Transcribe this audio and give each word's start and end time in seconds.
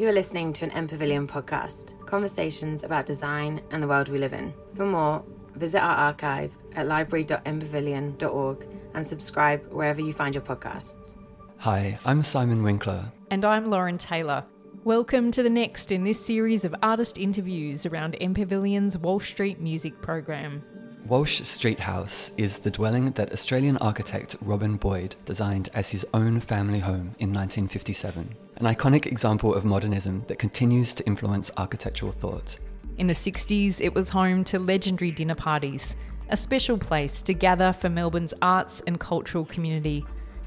You 0.00 0.08
are 0.08 0.12
listening 0.12 0.54
to 0.54 0.64
an 0.64 0.70
M 0.70 0.88
Pavilion 0.88 1.26
podcast, 1.26 2.06
conversations 2.06 2.84
about 2.84 3.04
design 3.04 3.60
and 3.70 3.82
the 3.82 3.86
world 3.86 4.08
we 4.08 4.16
live 4.16 4.32
in. 4.32 4.54
For 4.72 4.86
more, 4.86 5.22
visit 5.56 5.82
our 5.82 5.94
archive 5.94 6.56
at 6.74 6.86
library.mpavilion.org 6.86 8.66
and 8.94 9.06
subscribe 9.06 9.70
wherever 9.70 10.00
you 10.00 10.14
find 10.14 10.34
your 10.34 10.42
podcasts. 10.42 11.16
Hi, 11.58 11.98
I'm 12.06 12.22
Simon 12.22 12.62
Winkler. 12.62 13.12
And 13.30 13.44
I'm 13.44 13.68
Lauren 13.68 13.98
Taylor. 13.98 14.42
Welcome 14.84 15.30
to 15.32 15.42
the 15.42 15.50
next 15.50 15.92
in 15.92 16.04
this 16.04 16.24
series 16.24 16.64
of 16.64 16.74
artist 16.82 17.18
interviews 17.18 17.84
around 17.84 18.16
M 18.22 18.32
Pavilion's 18.32 18.96
Walsh 18.96 19.28
Street 19.28 19.60
music 19.60 20.00
program. 20.00 20.64
Walsh 21.06 21.42
Street 21.42 21.80
House 21.80 22.30
is 22.36 22.58
the 22.58 22.70
dwelling 22.70 23.10
that 23.12 23.32
Australian 23.32 23.76
architect 23.78 24.36
Robin 24.42 24.76
Boyd 24.76 25.16
designed 25.24 25.68
as 25.74 25.88
his 25.88 26.06
own 26.14 26.40
family 26.40 26.78
home 26.78 27.16
in 27.18 27.32
1957, 27.32 28.36
an 28.56 28.66
iconic 28.66 29.06
example 29.06 29.54
of 29.54 29.64
modernism 29.64 30.24
that 30.28 30.38
continues 30.38 30.94
to 30.94 31.06
influence 31.06 31.50
architectural 31.56 32.12
thought. 32.12 32.58
In 32.98 33.06
the 33.06 33.14
60s, 33.14 33.80
it 33.80 33.94
was 33.94 34.10
home 34.10 34.44
to 34.44 34.58
legendary 34.58 35.10
dinner 35.10 35.34
parties, 35.34 35.96
a 36.28 36.36
special 36.36 36.78
place 36.78 37.22
to 37.22 37.34
gather 37.34 37.72
for 37.72 37.88
Melbourne's 37.88 38.34
arts 38.42 38.82
and 38.86 39.00
cultural 39.00 39.46
community. 39.46 40.04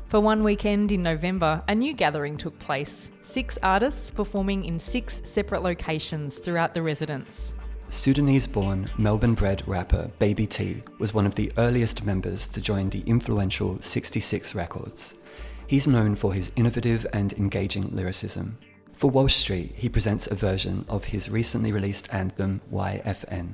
For 0.08 0.20
one 0.20 0.44
weekend 0.44 0.92
in 0.92 1.04
November, 1.04 1.64
a 1.68 1.76
new 1.76 1.94
gathering 1.94 2.38
took 2.38 2.58
place 2.60 3.10
six 3.24 3.58
artists 3.64 4.12
performing 4.12 4.66
in 4.66 4.80
six 4.80 5.22
separate 5.26 5.64
locations 5.64 6.38
throughout 6.38 6.74
the 6.74 6.84
residence. 6.84 7.54
Sudanese 7.90 8.48
born, 8.48 8.90
Melbourne 8.98 9.34
bred 9.34 9.64
rapper 9.68 10.10
Baby 10.20 10.48
T 10.48 10.82
was 11.00 11.14
one 11.14 11.26
of 11.26 11.36
the 11.36 11.52
earliest 11.58 12.04
members 12.04 12.48
to 12.50 12.60
join 12.62 12.90
the 12.90 13.04
influential 13.06 13.80
66 13.80 14.56
Records. 14.56 15.16
He's 15.68 15.88
known 15.88 16.16
for 16.16 16.34
his 16.34 16.52
innovative 16.56 17.06
and 17.14 17.34
engaging 17.34 17.96
lyricism. 17.96 18.58
For 18.94 19.10
Walsh 19.10 19.36
Street, 19.36 19.74
he 19.76 19.90
presents 19.90 20.28
a 20.28 20.36
version 20.36 20.86
of 20.90 21.06
his 21.06 21.30
recently 21.30 21.72
released 21.72 22.14
anthem 22.14 22.62
YFN. 22.72 23.54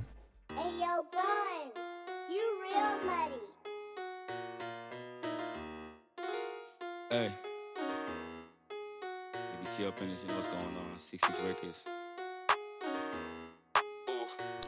Hey 0.56 0.72
yo, 0.80 1.06
Bun, 1.12 1.84
you 2.30 2.62
real 2.62 2.98
muddy. 3.06 3.34
Hey. 7.10 7.32
Baby 9.34 9.76
T 9.76 9.86
up 9.86 10.02
in 10.02 10.10
this, 10.10 10.24
you 10.24 10.30
know 10.30 10.36
what's 10.36 10.48
going 10.48 10.64
on. 10.64 10.98
66 10.98 11.40
Records. 11.42 11.86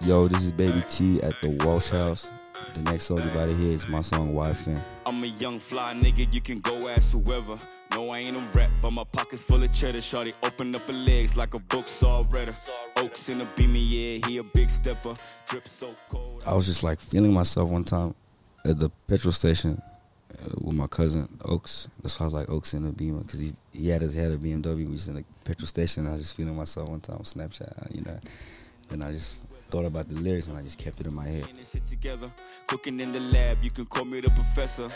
Yo, 0.04 0.28
this 0.28 0.42
is 0.42 0.52
Baby 0.52 0.84
T 0.90 1.22
at 1.22 1.40
the 1.44 1.50
Walsh 1.64 1.92
House. 1.92 2.28
The 2.74 2.82
next 2.82 3.04
song 3.04 3.20
you 3.20 3.30
about 3.30 3.52
to 3.52 3.56
hear 3.56 3.72
is 3.72 3.88
my 3.88 4.02
song 4.02 4.34
YFN. 4.34 4.82
I'm 5.06 5.24
a 5.24 5.28
young 5.28 5.60
fly 5.60 5.94
nigga, 5.94 6.34
you 6.34 6.42
can 6.42 6.58
go 6.58 6.88
ask 6.88 7.12
whoever. 7.12 7.60
No, 7.92 8.10
I 8.10 8.20
ain't 8.20 8.36
a 8.36 8.40
rap, 8.58 8.72
but 8.82 8.90
my 8.90 9.04
pockets 9.04 9.44
full 9.44 9.62
of 9.62 9.72
cheddar. 9.72 10.02
Shorty 10.02 10.34
open 10.42 10.74
up 10.74 10.88
her 10.88 10.94
legs 10.94 11.38
like 11.38 11.54
a 11.54 11.60
book 11.60 11.88
saw 11.88 12.26
redder. 12.32 12.56
Oaks 12.96 13.30
in 13.30 13.42
a 13.42 13.46
beamy, 13.56 13.80
yeah, 13.80 14.26
he 14.26 14.40
a 14.40 14.44
big 14.44 14.72
stepper. 14.72 15.16
Drip 15.48 15.68
so 15.68 15.94
cold. 16.10 16.44
I 16.48 16.56
was 16.56 16.66
just 16.66 16.82
like 16.82 17.00
feeling 17.00 17.32
myself 17.32 17.70
one 17.70 17.84
time 17.84 18.16
at 18.66 18.80
the 18.80 18.90
petrol 19.08 19.32
station 19.32 19.80
uh, 20.34 20.50
with 20.62 20.76
my 20.76 20.88
cousin 20.88 21.30
Oaks. 21.46 21.90
That's 22.02 22.20
why 22.20 22.24
I 22.24 22.28
was 22.28 22.34
like 22.34 22.50
Oaks 22.50 22.74
in 22.74 22.88
a 22.88 22.92
Beamer 22.92 23.20
because 23.20 23.40
he, 23.40 23.52
he 23.72 23.90
had 23.90 24.02
his 24.02 24.16
head 24.16 24.32
a 24.32 24.38
BMW. 24.38 24.78
We 24.78 24.86
was 24.86 25.08
in 25.08 25.14
the 25.14 25.24
petrol 25.46 25.68
station. 25.68 26.08
I 26.08 26.14
was 26.14 26.22
just 26.22 26.36
feeling 26.36 26.56
myself 26.56 26.90
one 26.90 27.02
time 27.02 27.18
on 27.18 27.24
Snapchat, 27.24 27.94
you 27.94 28.02
know. 28.02 28.20
And 28.90 29.04
I 29.04 29.12
just 29.12 29.44
thought 29.72 29.86
about 29.86 30.10
the 30.10 30.16
lyrics 30.16 30.50
and 30.50 30.58
I 30.58 30.62
just 30.62 30.78
kept 30.78 31.00
it 31.00 31.08
in 31.08 31.16
my 31.16 31.26
head. 31.26 31.42
Getting 31.42 31.56
this 31.56 31.72
shit 31.72 31.88
together. 31.88 32.30
Cooking 32.68 33.00
in 33.00 33.14
the 33.14 33.22
lab, 33.22 33.58
you 33.64 33.72
can 33.72 33.86
call 33.86 34.06
me 34.06 34.20
the 34.20 34.30
professor. 34.30 34.90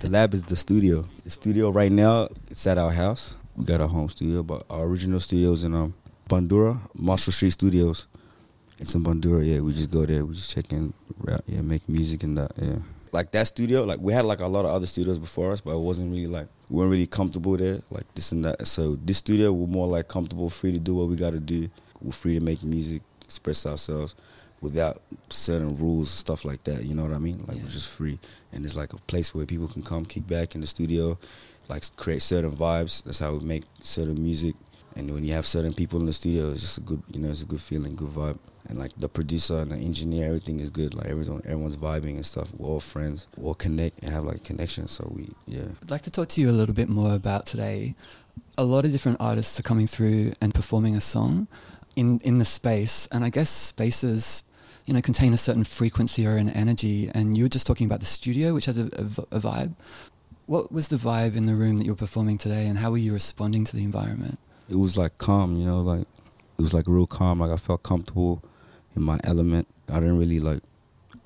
The 0.00 0.08
lab 0.08 0.34
is 0.34 0.42
the 0.44 0.56
studio. 0.56 1.04
The 1.24 1.30
studio 1.30 1.70
right 1.70 1.90
now, 1.90 2.28
it's 2.48 2.66
at 2.66 2.78
our 2.78 2.92
house. 2.92 3.36
We 3.56 3.64
got 3.64 3.80
our 3.80 3.88
home 3.88 4.08
studio, 4.08 4.42
but 4.42 4.64
our 4.70 4.84
original 4.84 5.18
studio's 5.20 5.64
in 5.64 5.74
um 5.74 5.94
Bundoora, 6.28 6.78
Marshall 6.94 7.32
Street 7.32 7.50
Studios. 7.50 8.06
It's 8.78 8.94
in 8.94 9.02
Bundoora, 9.02 9.44
yeah. 9.46 9.60
We 9.60 9.72
just 9.72 9.90
go 9.90 10.04
there, 10.04 10.24
we 10.24 10.34
just 10.34 10.54
check 10.54 10.72
in, 10.72 10.92
rap, 11.18 11.42
yeah, 11.46 11.62
make 11.62 11.88
music 11.88 12.22
and 12.22 12.36
that, 12.38 12.52
yeah. 12.60 12.78
Like 13.12 13.30
that 13.32 13.46
studio, 13.46 13.84
like 13.84 14.00
we 14.00 14.12
had 14.12 14.26
like 14.26 14.40
a 14.40 14.46
lot 14.46 14.64
of 14.64 14.72
other 14.72 14.86
studios 14.86 15.18
before 15.18 15.52
us, 15.52 15.60
but 15.60 15.74
it 15.74 15.80
wasn't 15.80 16.10
really 16.12 16.26
like 16.26 16.48
we 16.68 16.76
weren't 16.76 16.90
really 16.90 17.06
comfortable 17.06 17.56
there, 17.56 17.78
like 17.90 18.04
this 18.14 18.32
and 18.32 18.44
that. 18.44 18.66
So 18.66 18.96
this 18.96 19.18
studio, 19.18 19.52
we're 19.52 19.66
more 19.66 19.86
like 19.86 20.08
comfortable, 20.08 20.50
free 20.50 20.72
to 20.72 20.78
do 20.78 20.94
what 20.94 21.08
we 21.08 21.16
gotta 21.16 21.40
do. 21.40 21.68
We're 22.02 22.12
free 22.12 22.34
to 22.34 22.44
make 22.44 22.62
music, 22.62 23.02
express 23.26 23.66
ourselves 23.66 24.14
without 24.60 25.02
certain 25.28 25.76
rules, 25.76 26.08
and 26.08 26.18
stuff 26.18 26.44
like 26.44 26.64
that. 26.64 26.84
You 26.84 26.94
know 26.94 27.04
what 27.04 27.14
I 27.14 27.18
mean? 27.18 27.38
Like 27.46 27.58
we're 27.58 27.68
just 27.68 27.90
free, 27.90 28.18
and 28.52 28.64
it's 28.64 28.76
like 28.76 28.92
a 28.92 28.96
place 29.02 29.34
where 29.34 29.46
people 29.46 29.68
can 29.68 29.82
come, 29.82 30.04
kick 30.04 30.26
back 30.26 30.54
in 30.54 30.60
the 30.60 30.66
studio, 30.66 31.18
like 31.68 31.84
create 31.96 32.22
certain 32.22 32.52
vibes. 32.52 33.04
That's 33.04 33.18
how 33.18 33.34
we 33.34 33.44
make 33.44 33.64
certain 33.80 34.22
music. 34.22 34.54
And 34.96 35.12
when 35.12 35.24
you 35.24 35.34
have 35.34 35.44
certain 35.44 35.74
people 35.74 36.00
in 36.00 36.06
the 36.06 36.12
studio, 36.14 36.52
it's 36.52 36.62
just 36.62 36.78
a 36.78 36.80
good, 36.80 37.02
you 37.12 37.20
know, 37.20 37.28
it's 37.28 37.42
a 37.42 37.46
good 37.46 37.60
feeling, 37.60 37.96
good 37.96 38.08
vibe. 38.08 38.38
And 38.68 38.78
like 38.78 38.96
the 38.96 39.10
producer 39.10 39.58
and 39.58 39.70
the 39.70 39.76
engineer, 39.76 40.26
everything 40.26 40.58
is 40.58 40.70
good. 40.70 40.94
Like 40.94 41.08
everyone, 41.08 41.42
everyone's 41.44 41.76
vibing 41.76 42.14
and 42.14 42.24
stuff. 42.24 42.48
We're 42.56 42.70
all 42.70 42.80
friends. 42.80 43.26
We 43.36 43.44
all 43.44 43.54
connect 43.54 44.02
and 44.02 44.10
have 44.10 44.24
like 44.24 44.36
a 44.36 44.40
connection. 44.40 44.88
So 44.88 45.12
we, 45.14 45.28
yeah. 45.46 45.68
I'd 45.82 45.90
like 45.90 46.00
to 46.02 46.10
talk 46.10 46.28
to 46.28 46.40
you 46.40 46.48
a 46.48 46.56
little 46.56 46.74
bit 46.74 46.88
more 46.88 47.14
about 47.14 47.44
today. 47.44 47.94
A 48.56 48.64
lot 48.64 48.86
of 48.86 48.92
different 48.92 49.18
artists 49.20 49.60
are 49.60 49.62
coming 49.62 49.86
through 49.86 50.32
and 50.40 50.54
performing 50.54 50.96
a 50.96 51.00
song 51.02 51.46
in, 51.96 52.20
in 52.20 52.38
the 52.38 52.44
space. 52.44 53.08
And 53.10 53.24
I 53.24 53.30
guess 53.30 53.50
spaces, 53.50 54.44
you 54.86 54.94
know, 54.94 55.00
contain 55.00 55.32
a 55.32 55.36
certain 55.36 55.64
frequency 55.64 56.26
or 56.26 56.36
an 56.36 56.50
energy. 56.50 57.10
And 57.14 57.36
you 57.36 57.44
were 57.44 57.48
just 57.48 57.66
talking 57.66 57.86
about 57.86 58.00
the 58.00 58.06
studio, 58.06 58.54
which 58.54 58.66
has 58.66 58.78
a 58.78 58.84
vibe. 58.90 59.72
What 60.46 60.70
was 60.70 60.88
the 60.88 60.96
vibe 60.96 61.34
in 61.36 61.46
the 61.46 61.56
room 61.56 61.78
that 61.78 61.84
you 61.84 61.90
were 61.92 61.96
performing 61.96 62.38
today, 62.38 62.66
and 62.68 62.78
how 62.78 62.92
were 62.92 62.98
you 62.98 63.12
responding 63.12 63.64
to 63.64 63.74
the 63.76 63.82
environment? 63.82 64.38
it 64.68 64.76
was 64.76 64.96
like 64.98 65.16
calm, 65.16 65.56
you 65.56 65.64
know, 65.64 65.80
like 65.80 66.00
it 66.00 66.58
was 66.58 66.74
like 66.74 66.86
real 66.88 67.06
calm. 67.06 67.38
Like 67.40 67.50
I 67.50 67.56
felt 67.56 67.82
comfortable 67.84 68.42
in 68.96 69.02
my 69.02 69.18
element. 69.24 69.66
I 69.88 70.00
didn't 70.00 70.18
really 70.18 70.40
like 70.40 70.60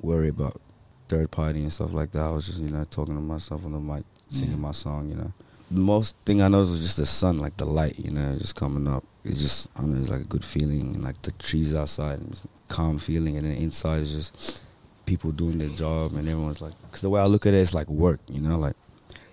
worry 0.02 0.28
about 0.28 0.60
third 1.08 1.30
party 1.30 1.60
and 1.62 1.72
stuff 1.72 1.92
like 1.92 2.12
that. 2.12 2.20
I 2.20 2.30
was 2.30 2.46
just, 2.46 2.60
you 2.60 2.68
know, 2.70 2.84
talking 2.90 3.14
to 3.14 3.20
myself 3.20 3.64
on 3.64 3.72
the 3.72 3.78
mic, 3.78 4.04
singing 4.28 4.56
Yeah. 4.56 4.60
my 4.60 4.72
song, 4.72 5.10
you 5.10 5.16
know. 5.16 5.32
The 5.72 5.78
most 5.78 6.16
thing 6.26 6.42
I 6.42 6.48
noticed 6.48 6.72
was 6.72 6.82
just 6.82 6.96
the 6.96 7.06
sun, 7.06 7.38
like 7.38 7.56
the 7.56 7.64
light, 7.64 7.96
you 7.98 8.10
know, 8.10 8.36
just 8.36 8.56
coming 8.56 8.88
up. 8.88 9.04
It's 9.24 9.40
just, 9.40 9.70
I 9.76 9.82
don't 9.82 9.94
know, 9.94 10.00
it's 10.00 10.10
like 10.10 10.22
a 10.22 10.24
good 10.28 10.44
feeling. 10.44 10.96
And 10.96 11.04
like 11.04 11.22
the 11.22 11.30
trees 11.32 11.76
outside, 11.76 12.18
and 12.18 12.42
calm 12.66 12.98
feeling. 12.98 13.36
And 13.36 13.46
then 13.46 13.56
inside 13.56 14.00
is 14.00 14.12
just 14.12 14.64
people 15.06 15.30
doing 15.30 15.58
their 15.58 15.68
job, 15.68 16.12
and 16.14 16.28
everyone's 16.28 16.60
like, 16.60 16.72
because 16.86 17.02
the 17.02 17.10
way 17.10 17.20
I 17.20 17.26
look 17.26 17.46
at 17.46 17.54
it, 17.54 17.58
it's 17.58 17.72
like 17.72 17.88
work, 17.88 18.18
you 18.28 18.40
know, 18.40 18.58
like, 18.58 18.74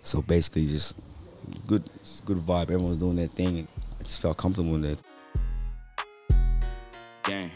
so 0.03 0.21
basically 0.21 0.67
just 0.67 0.95
good, 1.65 1.83
good 2.25 2.37
vibe. 2.37 2.63
Everyone's 2.63 2.97
doing 2.97 3.15
their 3.15 3.27
thing. 3.27 3.59
And 3.59 3.67
I 3.99 4.03
just 4.03 4.21
felt 4.21 4.37
comfortable 4.37 4.75
in 4.75 4.81
there. 4.81 4.95
Gang. 7.23 7.51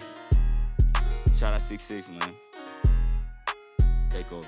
Shout 1.36 1.54
out 1.54 1.62
six 1.62 1.84
six 1.84 2.10
man. 2.10 2.34
Take 4.10 4.32
over. 4.32 4.48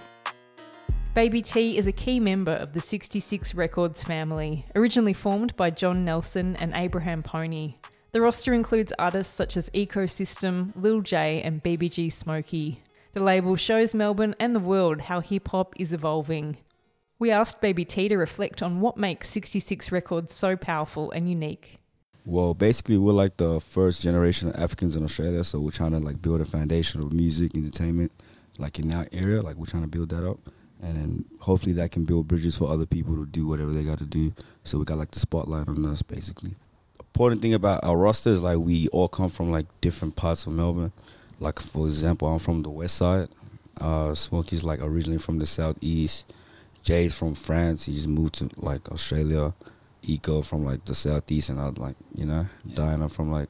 Baby 1.14 1.44
T 1.44 1.78
is 1.78 1.86
a 1.86 1.92
key 1.92 2.20
member 2.20 2.54
of 2.54 2.74
the 2.74 2.80
66 2.80 3.54
Records 3.54 4.02
family, 4.02 4.66
originally 4.74 5.14
formed 5.14 5.56
by 5.56 5.70
John 5.70 6.04
Nelson 6.04 6.56
and 6.56 6.74
Abraham 6.74 7.22
Pony. 7.22 7.76
The 8.14 8.22
roster 8.22 8.52
includes 8.52 8.92
artists 8.98 9.32
such 9.32 9.56
as 9.56 9.70
Ecosystem, 9.76 10.72
Lil 10.76 11.02
J, 11.02 11.40
and 11.44 11.62
BBG 11.62 12.12
Smokey. 12.12 12.82
The 13.14 13.22
label 13.22 13.56
shows 13.56 13.94
Melbourne 13.94 14.36
and 14.40 14.56
the 14.56 14.60
world 14.60 15.02
how 15.02 15.20
hip 15.20 15.50
hop 15.50 15.76
is 15.78 15.94
evolving. 15.94 16.58
We 17.20 17.30
asked 17.30 17.62
Baby 17.62 17.86
T 17.86 18.10
to 18.10 18.18
reflect 18.18 18.64
on 18.64 18.82
what 18.82 18.98
makes 18.98 19.30
66 19.30 19.92
Records 19.92 20.34
so 20.34 20.56
powerful 20.56 21.12
and 21.12 21.30
unique. 21.30 21.78
Well, 22.26 22.56
basically, 22.56 22.98
we're 22.98 23.14
like 23.14 23.38
the 23.38 23.60
first 23.60 24.02
generation 24.02 24.50
of 24.50 24.56
Africans 24.56 24.96
in 24.96 25.04
Australia, 25.04 25.44
so 25.44 25.60
we're 25.60 25.70
trying 25.70 25.92
to 25.92 26.00
like 26.00 26.24
build 26.24 26.42
a 26.42 26.46
foundation 26.46 27.02
of 27.02 27.14
music, 27.14 27.56
entertainment, 27.56 28.12
like 28.58 28.80
in 28.80 28.92
our 28.96 29.08
area. 29.12 29.44
Like 29.44 29.58
we're 29.58 29.68
trying 29.68 29.84
to 29.84 29.90
build 29.90 30.10
that 30.10 30.28
up, 30.28 30.40
and 30.84 30.98
then 30.98 31.26
hopefully 31.40 31.74
that 31.74 31.92
can 31.92 32.04
build 32.04 32.28
bridges 32.28 32.58
for 32.58 32.70
other 32.70 32.86
people 32.86 33.16
to 33.16 33.26
do 33.26 33.48
whatever 33.48 33.72
they 33.72 33.84
got 33.84 34.00
to 34.00 34.06
do. 34.06 34.34
So 34.64 34.78
we 34.78 34.86
got 34.86 34.98
like 34.98 35.12
the 35.12 35.20
spotlight 35.20 35.68
on 35.68 35.86
us, 35.86 36.02
basically. 36.02 36.52
Important 37.00 37.42
thing 37.42 37.54
about 37.54 37.84
our 37.86 37.98
roster 37.98 38.30
is 38.32 38.42
like 38.42 38.58
we 38.58 38.88
all 38.90 39.08
come 39.08 39.30
from 39.30 39.50
like 39.52 39.66
different 39.82 40.16
parts 40.16 40.46
of 40.46 40.54
Melbourne. 40.54 40.92
Like 41.40 41.60
for 41.60 41.86
example, 41.88 42.28
I'm 42.28 42.40
from 42.40 42.64
the 42.64 42.70
west 42.70 42.98
side. 42.98 43.30
Uh, 43.80 44.14
Smokey's 44.14 44.64
like 44.64 44.82
originally 44.82 45.20
from 45.20 45.40
the 45.40 45.46
southeast. 45.46 46.32
Jay's 46.84 47.18
from 47.18 47.34
France. 47.34 47.86
He 47.86 47.94
just 47.94 48.08
moved 48.08 48.36
to 48.36 48.50
like 48.58 48.92
Australia. 48.92 49.54
Eco 50.06 50.42
from 50.42 50.66
like 50.66 50.84
the 50.86 50.94
southeast, 50.94 51.50
and 51.50 51.60
I 51.60 51.70
like 51.78 51.96
you 52.14 52.26
know 52.26 52.44
Diana 52.74 53.08
from 53.08 53.32
like 53.32 53.48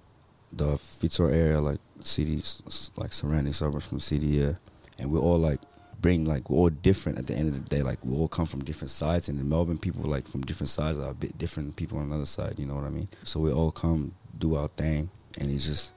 the 0.51 0.77
Fitzroy 0.77 1.31
area, 1.31 1.59
like 1.59 1.79
cities, 1.99 2.91
like 2.95 3.11
surrounding 3.11 3.53
suburbs 3.53 3.87
from 3.87 3.97
the 3.97 4.03
city. 4.03 4.27
Yeah, 4.27 4.53
and 4.99 5.11
we're 5.11 5.19
all 5.19 5.39
like 5.39 5.59
bring 6.03 6.25
like 6.25 6.51
we're 6.51 6.57
all 6.57 6.69
different 6.69 7.17
at 7.17 7.25
the 7.25 7.33
end 7.33 7.47
of 7.47 7.55
the 7.55 7.75
day. 7.75 7.81
Like 7.81 7.97
we 8.05 8.15
all 8.15 8.27
come 8.27 8.45
from 8.45 8.63
different 8.63 8.91
sides, 8.91 9.29
and 9.29 9.39
in 9.39 9.49
Melbourne, 9.49 9.79
people 9.79 10.03
like 10.03 10.27
from 10.27 10.41
different 10.41 10.69
sides 10.69 10.99
are 10.99 11.09
a 11.09 11.13
bit 11.15 11.35
different 11.39 11.69
than 11.69 11.73
people 11.73 11.97
on 11.97 12.09
the 12.09 12.15
other 12.15 12.27
side. 12.27 12.59
You 12.59 12.67
know 12.67 12.75
what 12.75 12.83
I 12.83 12.89
mean? 12.89 13.07
So 13.23 13.39
we 13.39 13.51
all 13.51 13.71
come 13.71 14.13
do 14.37 14.53
our 14.53 14.67
thing, 14.67 15.09
and 15.39 15.49
it's 15.49 15.65
just 15.65 15.95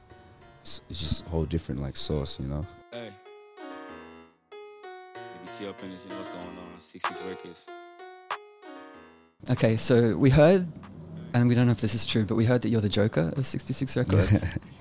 it's 0.62 0.81
it's 0.88 1.00
just 1.00 1.26
a 1.26 1.29
whole 1.29 1.44
different 1.44 1.82
like 1.82 1.97
sauce. 1.97 2.41
You 2.41 2.47
know? 2.47 2.67
Hey. 2.91 3.11
Baby 4.41 5.58
T 5.58 5.69
up 5.69 5.82
in 5.82 5.91
this, 5.91 6.05
you 6.05 6.11
know 6.11 6.17
what's 6.17 6.31
going 6.31 6.47
on. 6.47 6.81
66 6.81 7.23
Records. 7.23 7.67
Okay, 9.50 9.76
so 9.76 10.17
we 10.17 10.31
heard 10.31 10.67
and 11.35 11.49
we 11.49 11.55
don't 11.55 11.67
know 11.67 11.73
if 11.73 11.81
this 11.81 11.94
is 11.94 12.06
true, 12.06 12.25
but 12.25 12.35
we 12.35 12.44
heard 12.47 12.62
that 12.62 12.70
you're 12.70 12.81
the 12.81 12.88
Joker 12.88 13.32
of 13.37 13.44
66 13.44 13.97
Records. 13.97 14.58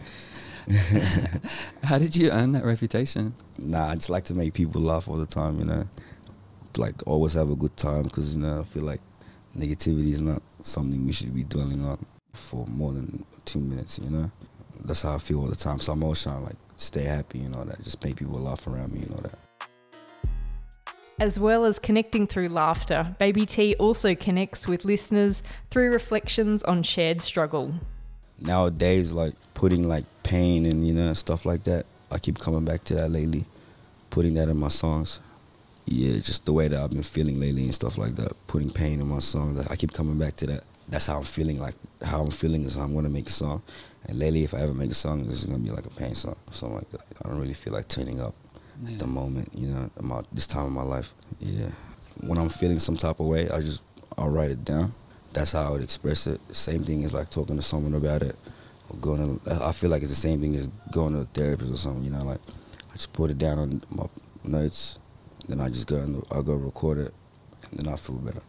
How 1.83 1.99
did 1.99 2.15
you 2.15 2.31
earn 2.31 2.53
that 2.53 2.65
reputation? 2.65 3.33
Nah, 3.59 3.89
I 3.89 3.95
just 3.95 4.09
like 4.09 4.23
to 4.25 4.33
make 4.33 4.53
people 4.53 4.81
laugh 4.81 5.07
all 5.07 5.17
the 5.17 5.25
time, 5.25 5.59
you 5.59 5.65
know. 5.65 5.83
Like 6.77 6.95
always 7.07 7.33
have 7.33 7.49
a 7.51 7.55
good 7.55 7.75
time 7.77 8.03
because 8.03 8.35
you 8.35 8.41
know 8.41 8.59
I 8.61 8.63
feel 8.63 8.83
like 8.83 8.99
negativity 9.57 10.09
is 10.09 10.21
not 10.21 10.41
something 10.61 11.05
we 11.05 11.13
should 11.13 11.33
be 11.33 11.43
dwelling 11.43 11.83
on 11.85 12.03
for 12.33 12.65
more 12.67 12.91
than 12.91 13.23
two 13.45 13.59
minutes, 13.59 13.99
you 13.99 14.09
know. 14.09 14.31
That's 14.83 15.03
how 15.03 15.15
I 15.15 15.17
feel 15.19 15.39
all 15.39 15.47
the 15.47 15.55
time. 15.55 15.79
So 15.79 15.93
I'm 15.93 16.03
always 16.03 16.21
trying 16.21 16.39
to 16.39 16.45
like 16.45 16.57
stay 16.75 17.03
happy 17.03 17.41
and 17.41 17.55
all 17.55 17.65
that. 17.65 17.81
Just 17.83 18.03
make 18.03 18.17
people 18.17 18.39
laugh 18.39 18.67
around 18.67 18.91
me 18.91 19.03
and 19.03 19.11
all 19.13 19.21
that. 19.21 19.39
As 21.17 21.39
well 21.39 21.63
as 21.63 21.79
connecting 21.79 22.27
through 22.27 22.49
laughter, 22.49 23.15
Baby 23.19 23.45
T 23.45 23.75
also 23.75 24.15
connects 24.15 24.67
with 24.67 24.83
listeners 24.83 25.41
through 25.71 25.93
reflections 25.93 26.61
on 26.63 26.83
shared 26.83 27.21
struggle. 27.21 27.73
Nowadays, 28.41 29.13
like 29.13 29.33
putting 29.53 29.87
like 29.87 30.03
pain 30.25 30.65
and 30.65 30.85
you 30.85 30.93
know 30.93 31.13
stuff 31.13 31.45
like 31.45 31.63
that. 31.65 31.85
I 32.11 32.17
keep 32.19 32.39
coming 32.39 32.65
back 32.65 32.83
to 32.85 32.95
that 32.95 33.09
lately, 33.09 33.43
putting 34.09 34.33
that 34.35 34.49
in 34.49 34.57
my 34.57 34.67
songs. 34.69 35.19
Yeah, 35.85 36.13
just 36.15 36.45
the 36.45 36.53
way 36.53 36.67
that 36.67 36.79
I've 36.81 36.89
been 36.89 37.03
feeling 37.03 37.39
lately 37.39 37.63
and 37.63 37.73
stuff 37.73 37.97
like 37.97 38.15
that. 38.15 38.33
Putting 38.47 38.71
pain 38.71 38.99
in 38.99 39.07
my 39.07 39.19
songs. 39.19 39.67
I 39.69 39.75
keep 39.75 39.93
coming 39.93 40.17
back 40.17 40.35
to 40.37 40.47
that. 40.47 40.63
That's 40.89 41.05
how 41.07 41.17
I'm 41.17 41.23
feeling. 41.23 41.59
Like 41.59 41.75
how 42.03 42.21
I'm 42.21 42.31
feeling 42.31 42.63
is 42.63 42.75
how 42.75 42.83
I'm 42.83 42.95
gonna 42.95 43.09
make 43.09 43.27
a 43.29 43.31
song. 43.31 43.61
And 44.07 44.17
lately, 44.19 44.43
if 44.43 44.53
I 44.53 44.59
ever 44.61 44.73
make 44.73 44.91
a 44.91 44.95
song, 44.95 45.25
this 45.27 45.39
is 45.39 45.45
gonna 45.45 45.59
be 45.59 45.69
like 45.69 45.85
a 45.85 45.89
pain 45.91 46.15
song, 46.15 46.35
something 46.51 46.77
like 46.77 46.89
that. 46.91 47.01
I 47.23 47.29
don't 47.29 47.39
really 47.39 47.53
feel 47.53 47.73
like 47.73 47.87
turning 47.87 48.19
up 48.19 48.33
Yeah. 48.81 48.93
at 48.93 48.99
the 48.99 49.07
moment, 49.07 49.49
you 49.53 49.67
know, 49.67 49.89
about 49.97 50.25
this 50.33 50.47
time 50.47 50.65
of 50.65 50.71
my 50.71 50.83
life. 50.83 51.13
Yeah, 51.39 51.69
when 52.21 52.37
I'm 52.39 52.49
feeling 52.49 52.79
some 52.79 52.97
type 52.97 53.19
of 53.19 53.27
way, 53.27 53.47
I 53.49 53.61
just 53.61 53.83
I'll 54.17 54.29
write 54.29 54.51
it 54.51 54.63
down. 54.65 54.93
That's 55.33 55.51
how 55.51 55.63
I 55.67 55.69
would 55.71 55.83
express 55.83 56.25
it. 56.27 56.39
Same 56.55 56.83
thing 56.83 57.03
as 57.03 57.13
like 57.13 57.29
talking 57.29 57.57
to 57.57 57.61
someone 57.61 57.93
about 57.93 58.21
it, 58.23 58.35
or 58.89 58.97
going 58.97 59.39
to. 59.39 59.65
I 59.65 59.71
feel 59.71 59.89
like 59.89 60.01
it's 60.01 60.11
the 60.11 60.15
same 60.15 60.41
thing 60.41 60.55
as 60.55 60.67
going 60.91 61.13
to 61.13 61.19
a 61.21 61.25
therapist 61.25 61.71
or 61.73 61.77
something. 61.77 62.03
You 62.03 62.11
know, 62.11 62.23
like 62.23 62.39
I 62.91 62.93
just 62.93 63.13
put 63.13 63.29
it 63.31 63.37
down 63.37 63.59
on 63.59 63.81
my 63.89 64.05
notes, 64.43 64.99
then 65.47 65.59
I 65.61 65.69
just 65.69 65.87
go 65.87 65.97
and 65.97 66.23
I 66.31 66.41
go 66.41 66.53
record 66.55 66.97
it, 66.99 67.13
and 67.71 67.79
then 67.79 67.93
I 67.93 67.97
feel 67.97 68.15
better. 68.17 68.41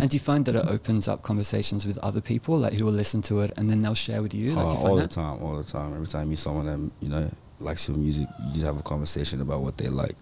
And 0.00 0.08
do 0.08 0.14
you 0.14 0.20
find 0.20 0.44
that 0.44 0.54
it 0.54 0.64
opens 0.68 1.08
up 1.08 1.22
conversations 1.22 1.84
with 1.84 1.98
other 1.98 2.20
people, 2.20 2.56
like 2.58 2.72
who 2.74 2.84
will 2.84 2.92
listen 2.92 3.20
to 3.22 3.40
it 3.40 3.52
and 3.56 3.68
then 3.68 3.82
they'll 3.82 3.96
share 3.96 4.22
with 4.22 4.32
you? 4.32 4.52
Like, 4.52 4.66
Uh, 4.66 4.70
you 4.70 4.76
all 4.76 4.82
find 4.84 4.98
the 4.98 5.02
that? 5.02 5.10
time, 5.10 5.42
all 5.42 5.56
the 5.56 5.64
time. 5.64 5.92
Every 5.94 6.06
time 6.06 6.22
you 6.24 6.28
meet 6.30 6.38
someone 6.38 6.66
that 6.66 6.90
you 7.04 7.08
know 7.08 7.28
likes 7.58 7.88
your 7.88 7.96
music, 7.96 8.28
you 8.46 8.52
just 8.52 8.64
have 8.64 8.78
a 8.78 8.82
conversation 8.82 9.40
about 9.40 9.60
what 9.62 9.76
they 9.76 9.88
like 9.88 10.14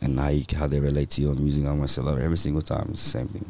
and 0.00 0.18
how 0.18 0.28
you, 0.28 0.42
how 0.56 0.66
they 0.66 0.80
relate 0.80 1.10
to 1.10 1.20
your 1.20 1.34
music. 1.34 1.66
I 1.66 1.74
myself, 1.74 2.18
every 2.18 2.38
single 2.38 2.62
time, 2.62 2.88
it's 2.90 3.04
the 3.04 3.10
same 3.18 3.28
thing. 3.28 3.44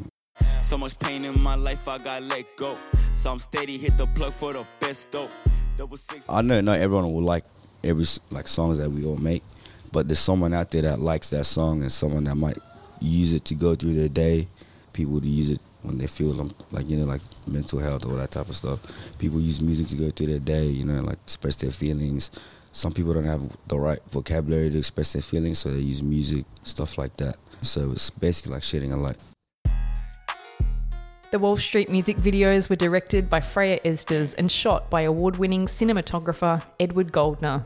So 0.61 0.77
much 0.77 0.99
pain 0.99 1.23
in 1.23 1.39
my 1.39 1.55
life, 1.55 1.87
I 1.87 1.99
got 1.99 2.21
let 2.23 2.45
go. 2.57 2.77
So 3.21 3.29
I'm 3.29 3.39
steady, 3.39 3.77
hit 3.77 3.97
the 3.97 4.07
plug 4.07 4.33
for 4.33 4.53
the 4.53 4.65
best. 4.79 5.13
I 6.29 6.41
know 6.41 6.61
not 6.61 6.79
everyone 6.79 7.13
will 7.13 7.21
like 7.21 7.43
every 7.83 8.05
like 8.31 8.47
songs 8.47 8.77
that 8.77 8.89
we 8.89 9.03
all 9.03 9.17
make, 9.17 9.43
but 9.91 10.07
there's 10.07 10.19
someone 10.19 10.53
out 10.53 10.71
there 10.71 10.83
that 10.83 10.99
likes 10.99 11.29
that 11.31 11.43
song 11.43 11.81
and 11.81 11.91
someone 11.91 12.23
that 12.23 12.35
might 12.35 12.57
use 13.01 13.33
it 13.33 13.43
to 13.45 13.55
go 13.55 13.75
through 13.75 13.93
their 13.93 14.07
day. 14.07 14.47
People 14.93 15.19
to 15.19 15.27
use 15.27 15.49
it 15.51 15.59
when 15.83 15.97
they 15.97 16.07
feel 16.07 16.31
them, 16.31 16.51
like 16.71 16.89
you 16.89 16.95
know, 16.95 17.03
like 17.03 17.19
mental 17.45 17.79
health 17.79 18.05
or 18.05 18.15
that 18.15 18.31
type 18.31 18.47
of 18.47 18.55
stuff. 18.55 18.79
People 19.19 19.41
use 19.41 19.61
music 19.61 19.87
to 19.87 19.97
go 19.97 20.09
through 20.11 20.27
their 20.27 20.39
day, 20.39 20.67
you 20.67 20.85
know, 20.85 21.01
like 21.01 21.17
express 21.25 21.57
their 21.57 21.71
feelings. 21.71 22.31
Some 22.71 22.93
people 22.93 23.13
don't 23.13 23.25
have 23.25 23.41
the 23.67 23.77
right 23.77 23.99
vocabulary 24.11 24.69
to 24.69 24.77
express 24.77 25.11
their 25.11 25.21
feelings, 25.21 25.59
so 25.59 25.69
they 25.69 25.79
use 25.79 26.01
music, 26.01 26.45
stuff 26.63 26.97
like 26.97 27.17
that. 27.17 27.35
So 27.63 27.91
it's 27.91 28.09
basically 28.09 28.53
like 28.53 28.63
shedding 28.63 28.93
a 28.93 28.97
light. 28.97 29.17
The 31.31 31.37
Walsh 31.37 31.63
Street 31.63 31.91
music 31.91 32.17
videos 32.17 32.71
were 32.71 32.75
directed 32.75 33.29
by 33.29 33.39
Freya 33.39 33.79
Estes 33.85 34.33
and 34.33 34.51
shot 34.51 34.89
by 34.89 35.01
award 35.01 35.37
winning 35.37 35.67
cinematographer 35.67 36.63
Edward 36.79 37.11
Goldner. 37.11 37.65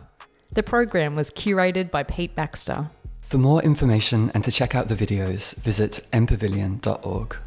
The 0.51 0.63
program 0.63 1.15
was 1.15 1.31
curated 1.31 1.89
by 1.89 2.04
Pete 2.04 2.36
Baxter. 2.36 2.89
For 3.21 3.38
more 3.38 3.63
information 3.63 4.31
and 4.33 4.44
to 4.44 4.51
check 4.51 4.75
out 4.75 4.89
the 4.89 4.95
videos, 4.95 5.56
visit 5.56 6.01
mpavilion.org. 6.12 7.38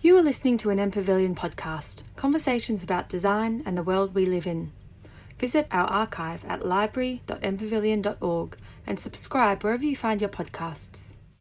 You 0.00 0.16
are 0.16 0.22
listening 0.22 0.58
to 0.58 0.70
an 0.70 0.78
M 0.78 0.92
Pavilion 0.92 1.34
podcast, 1.34 2.04
conversations 2.14 2.84
about 2.84 3.08
design 3.08 3.64
and 3.66 3.76
the 3.76 3.82
world 3.82 4.14
we 4.14 4.26
live 4.26 4.46
in. 4.46 4.70
Visit 5.40 5.66
our 5.72 5.88
archive 5.88 6.44
at 6.44 6.64
library.mpavilion.org 6.64 8.56
and 8.88 8.98
subscribe 8.98 9.62
wherever 9.62 9.84
you 9.84 9.94
find 9.94 10.20
your 10.20 10.30
podcasts. 10.30 11.12